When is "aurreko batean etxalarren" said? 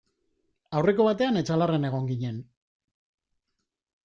0.79-1.85